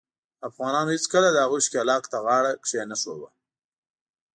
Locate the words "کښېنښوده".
2.63-3.29